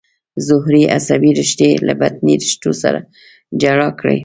ظهري 0.47 0.81
عصبي 0.95 1.29
رشتې 1.39 1.69
له 1.87 1.93
بطني 2.01 2.33
رشتو 2.43 2.71
سره 2.83 2.99
جلا 3.61 3.89
کړئ. 3.99 4.17